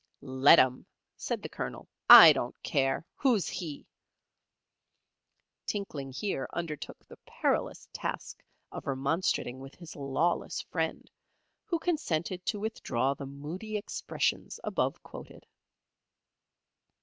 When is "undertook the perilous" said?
6.53-7.87